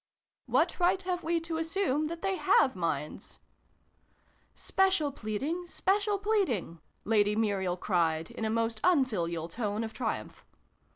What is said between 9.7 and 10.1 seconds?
of